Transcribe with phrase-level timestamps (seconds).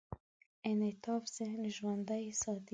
[0.69, 2.69] انعطاف ذهن ژوندي ساتي.